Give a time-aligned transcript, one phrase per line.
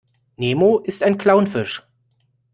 [0.39, 1.83] Nemo ist ein Clownfisch.